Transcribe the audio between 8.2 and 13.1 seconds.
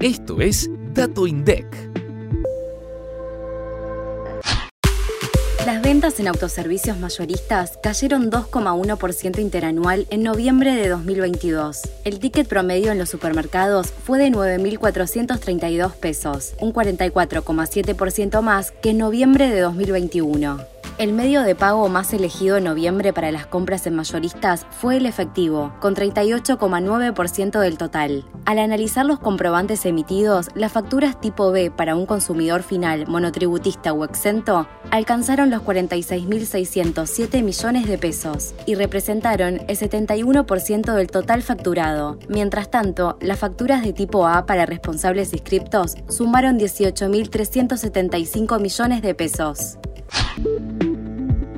2,1% interanual en noviembre de 2022. El ticket promedio en los